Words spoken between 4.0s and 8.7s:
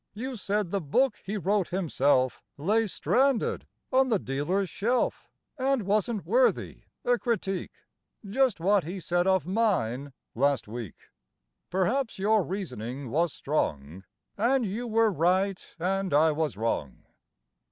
the dealer's shelf And wasn't worthy a critique; (Just